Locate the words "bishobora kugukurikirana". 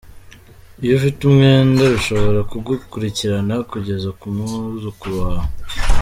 1.93-3.55